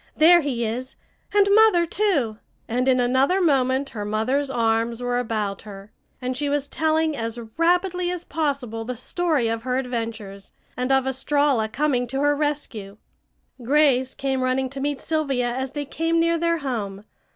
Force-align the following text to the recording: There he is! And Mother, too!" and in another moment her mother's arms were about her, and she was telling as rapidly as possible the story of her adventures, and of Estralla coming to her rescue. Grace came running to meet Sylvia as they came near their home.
There 0.17 0.41
he 0.41 0.65
is! 0.65 0.95
And 1.31 1.47
Mother, 1.53 1.85
too!" 1.85 2.39
and 2.67 2.87
in 2.87 2.99
another 2.99 3.39
moment 3.39 3.89
her 3.91 4.03
mother's 4.03 4.49
arms 4.49 4.99
were 4.99 5.19
about 5.19 5.61
her, 5.61 5.91
and 6.19 6.35
she 6.35 6.49
was 6.49 6.67
telling 6.67 7.15
as 7.15 7.37
rapidly 7.55 8.09
as 8.09 8.23
possible 8.25 8.83
the 8.83 8.95
story 8.95 9.47
of 9.47 9.61
her 9.61 9.77
adventures, 9.77 10.53
and 10.75 10.91
of 10.91 11.05
Estralla 11.05 11.69
coming 11.69 12.07
to 12.07 12.21
her 12.21 12.35
rescue. 12.35 12.97
Grace 13.61 14.15
came 14.15 14.41
running 14.41 14.71
to 14.71 14.79
meet 14.81 14.99
Sylvia 15.01 15.51
as 15.53 15.73
they 15.73 15.85
came 15.85 16.19
near 16.19 16.39
their 16.39 16.57
home. 16.57 17.01